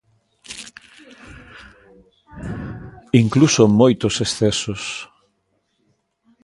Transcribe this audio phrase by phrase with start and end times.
[3.23, 4.81] Incluso moitos excesos.